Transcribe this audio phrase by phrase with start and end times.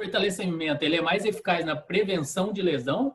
[0.00, 3.14] fortalecimento ele é mais eficaz na prevenção de lesão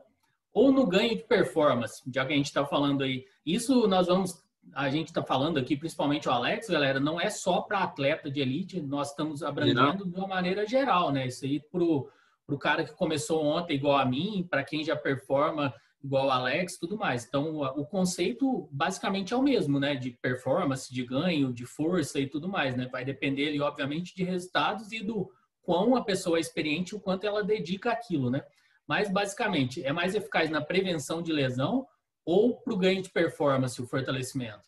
[0.52, 3.26] ou no ganho de performance, já que a gente está falando aí.
[3.44, 7.60] Isso nós vamos, a gente está falando aqui, principalmente o Alex, galera, não é só
[7.60, 11.26] para atleta de elite, nós estamos abrangendo de uma maneira geral, né?
[11.26, 15.74] Isso aí para o cara que começou ontem igual a mim, para quem já performa
[16.02, 17.26] igual o Alex, tudo mais.
[17.26, 19.96] Então, o conceito basicamente é o mesmo, né?
[19.96, 22.88] De performance, de ganho, de força e tudo mais, né?
[22.90, 25.28] Vai depender, ali, obviamente, de resultados e do
[25.66, 28.46] quão a pessoa é experiente, o quanto ela dedica aquilo, né?
[28.86, 31.86] Mas, basicamente, é mais eficaz na prevenção de lesão
[32.24, 34.64] ou para o ganho de performance, o fortalecimento?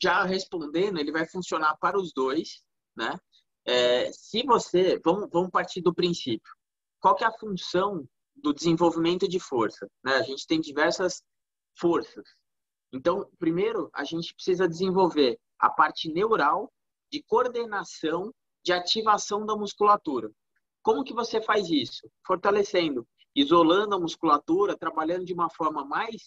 [0.00, 2.62] Já respondendo, ele vai funcionar para os dois,
[2.94, 3.18] né?
[3.66, 6.52] É, se você, vamos, vamos partir do princípio.
[7.00, 8.06] Qual que é a função
[8.36, 9.88] do desenvolvimento de força?
[10.04, 10.14] Né?
[10.14, 11.22] A gente tem diversas
[11.78, 12.24] forças.
[12.92, 16.72] Então, primeiro, a gente precisa desenvolver a parte neural
[17.10, 18.32] de coordenação
[18.68, 20.30] de ativação da musculatura.
[20.82, 22.06] Como que você faz isso?
[22.26, 26.22] Fortalecendo, isolando a musculatura, trabalhando de uma forma mais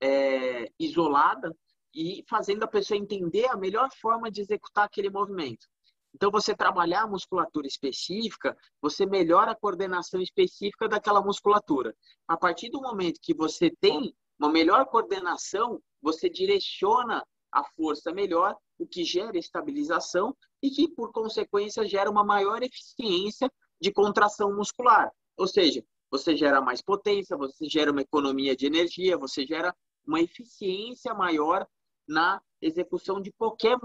[0.00, 1.54] é, isolada
[1.94, 5.66] e fazendo a pessoa entender a melhor forma de executar aquele movimento.
[6.14, 11.94] Então, você trabalhar a musculatura específica, você melhora a coordenação específica daquela musculatura.
[12.26, 18.56] A partir do momento que você tem uma melhor coordenação, você direciona a força melhor,
[18.78, 25.10] o que gera estabilização e que, por consequência, gera uma maior eficiência de contração muscular.
[25.36, 29.74] Ou seja, você gera mais potência, você gera uma economia de energia, você gera
[30.06, 31.66] uma eficiência maior
[32.06, 33.76] na execução de qualquer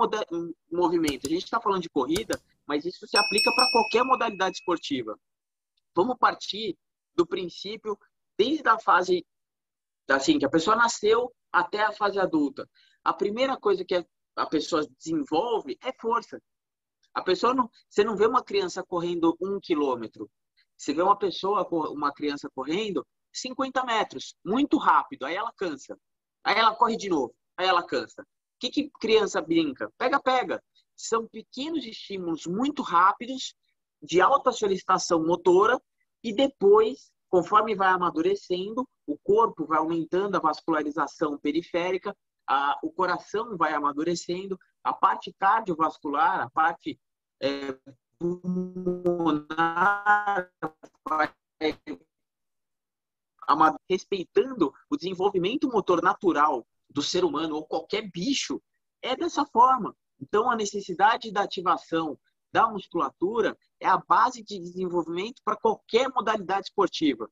[0.71, 1.25] movimento.
[1.25, 5.17] A gente está falando de corrida, mas isso se aplica para qualquer modalidade esportiva.
[5.95, 6.77] Vamos partir
[7.15, 7.97] do princípio,
[8.37, 9.25] desde a fase
[10.09, 12.69] assim, que a pessoa nasceu até a fase adulta.
[13.03, 14.05] A primeira coisa que
[14.35, 16.41] a pessoa desenvolve é força.
[17.17, 20.29] A pessoa não, você não vê uma criança correndo um quilômetro.
[20.77, 25.25] Você vê uma pessoa, uma criança correndo 50 metros, muito rápido.
[25.25, 25.97] Aí ela cansa.
[26.43, 27.33] Aí ela corre de novo.
[27.57, 28.21] Aí ela cansa.
[28.21, 28.25] O
[28.59, 29.91] que, que criança brinca?
[29.97, 30.63] Pega, pega.
[30.95, 33.55] São pequenos estímulos muito rápidos,
[33.99, 35.81] de alta solicitação motora,
[36.23, 42.15] e depois, conforme vai amadurecendo, o corpo vai aumentando a vascularização periférica,
[42.47, 46.99] a, o coração vai amadurecendo, a parte cardiovascular, a parte
[47.41, 47.77] é,
[53.89, 58.61] respeitando o desenvolvimento motor natural do ser humano ou qualquer bicho
[59.01, 59.95] é dessa forma.
[60.19, 62.19] Então, a necessidade da ativação
[62.51, 67.29] da musculatura é a base de desenvolvimento para qualquer modalidade esportiva.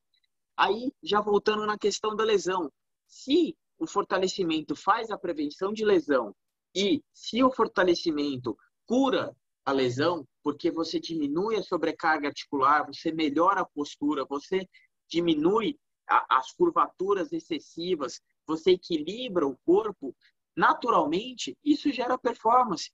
[0.56, 2.70] Aí, já voltando na questão da lesão,
[3.06, 6.34] se o fortalecimento faz a prevenção de lesão
[6.74, 8.56] e se o fortalecimento
[8.86, 14.64] cura a lesão, porque você diminui a sobrecarga articular, você melhora a postura, você
[15.08, 15.76] diminui
[16.08, 20.14] a, as curvaturas excessivas, você equilibra o corpo,
[20.56, 22.92] naturalmente, isso gera performance.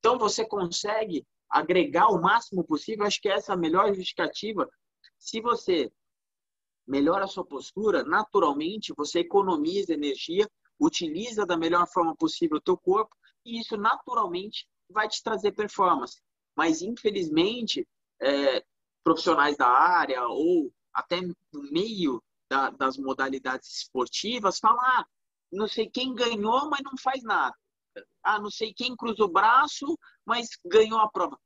[0.00, 4.68] Então, você consegue agregar o máximo possível, acho que essa é a melhor justificativa.
[5.16, 5.88] Se você
[6.84, 12.76] melhora a sua postura, naturalmente, você economiza energia, utiliza da melhor forma possível o teu
[12.76, 16.20] corpo, e isso naturalmente vai te trazer performance.
[16.56, 17.86] Mas, infelizmente,
[18.20, 18.64] é,
[19.04, 21.34] profissionais da área ou até no
[21.70, 25.06] meio da, das modalidades esportivas falam: ah,
[25.52, 27.54] não sei quem ganhou, mas não faz nada.
[28.22, 31.38] Ah, não sei quem cruza o braço, mas ganhou a prova.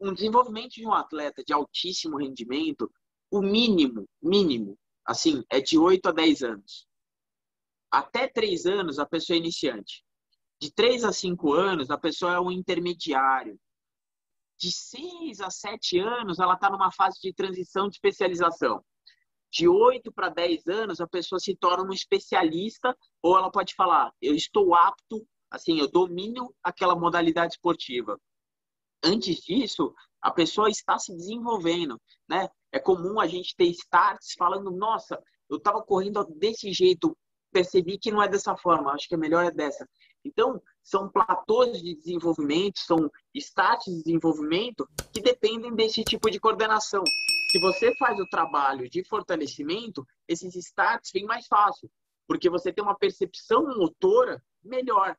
[0.00, 2.90] Um desenvolvimento de um atleta de altíssimo rendimento,
[3.30, 6.86] o mínimo, mínimo, assim, é de 8 a 10 anos.
[7.90, 10.04] Até 3 anos, a pessoa é iniciante.
[10.60, 13.58] De 3 a 5 anos, a pessoa é um intermediário.
[14.58, 18.82] De 6 a 7 anos, ela está numa fase de transição de especialização
[19.56, 24.12] de 8 para 10 anos, a pessoa se torna um especialista ou ela pode falar,
[24.20, 28.20] eu estou apto, assim, eu domino aquela modalidade esportiva.
[29.02, 32.48] Antes disso, a pessoa está se desenvolvendo, né?
[32.72, 35.18] É comum a gente ter starts falando, nossa,
[35.48, 37.16] eu estava correndo desse jeito,
[37.52, 39.88] percebi que não é dessa forma, acho que é melhor é dessa.
[40.26, 47.02] Então, são platôs de desenvolvimento, são starts de desenvolvimento que dependem desse tipo de coordenação
[47.56, 51.90] se você faz o trabalho de fortalecimento, esses starts vêm mais fácil,
[52.26, 55.16] porque você tem uma percepção motora melhor.